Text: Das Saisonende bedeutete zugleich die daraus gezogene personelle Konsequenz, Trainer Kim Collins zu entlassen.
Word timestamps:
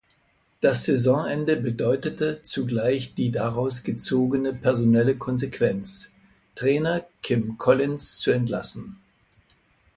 Das 0.61 0.85
Saisonende 0.85 1.57
bedeutete 1.57 2.41
zugleich 2.41 3.13
die 3.13 3.29
daraus 3.29 3.83
gezogene 3.83 4.51
personelle 4.51 5.15
Konsequenz, 5.15 6.11
Trainer 6.55 7.05
Kim 7.21 7.59
Collins 7.59 8.17
zu 8.17 8.31
entlassen. 8.31 8.99